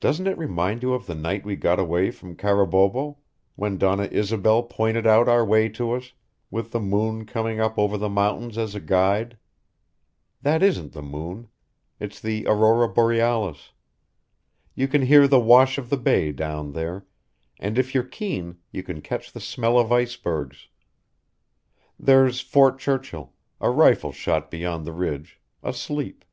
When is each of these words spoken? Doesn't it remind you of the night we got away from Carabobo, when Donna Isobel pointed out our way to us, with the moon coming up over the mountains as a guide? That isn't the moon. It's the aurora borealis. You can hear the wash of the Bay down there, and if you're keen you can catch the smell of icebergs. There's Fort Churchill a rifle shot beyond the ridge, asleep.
Doesn't 0.00 0.26
it 0.26 0.36
remind 0.36 0.82
you 0.82 0.92
of 0.92 1.06
the 1.06 1.14
night 1.14 1.46
we 1.46 1.56
got 1.56 1.80
away 1.80 2.10
from 2.10 2.36
Carabobo, 2.36 3.16
when 3.56 3.78
Donna 3.78 4.02
Isobel 4.02 4.64
pointed 4.64 5.06
out 5.06 5.30
our 5.30 5.42
way 5.46 5.70
to 5.70 5.92
us, 5.92 6.12
with 6.50 6.72
the 6.72 6.78
moon 6.78 7.24
coming 7.24 7.58
up 7.58 7.78
over 7.78 7.96
the 7.96 8.10
mountains 8.10 8.58
as 8.58 8.74
a 8.74 8.80
guide? 8.80 9.38
That 10.42 10.62
isn't 10.62 10.92
the 10.92 11.00
moon. 11.00 11.48
It's 11.98 12.20
the 12.20 12.46
aurora 12.46 12.86
borealis. 12.86 13.72
You 14.74 14.86
can 14.88 15.00
hear 15.00 15.26
the 15.26 15.40
wash 15.40 15.78
of 15.78 15.88
the 15.88 15.96
Bay 15.96 16.32
down 16.32 16.72
there, 16.72 17.06
and 17.58 17.78
if 17.78 17.94
you're 17.94 18.04
keen 18.04 18.58
you 18.72 18.82
can 18.82 19.00
catch 19.00 19.32
the 19.32 19.40
smell 19.40 19.78
of 19.78 19.90
icebergs. 19.90 20.68
There's 21.98 22.42
Fort 22.42 22.78
Churchill 22.78 23.32
a 23.58 23.70
rifle 23.70 24.12
shot 24.12 24.50
beyond 24.50 24.84
the 24.86 24.92
ridge, 24.92 25.40
asleep. 25.62 26.26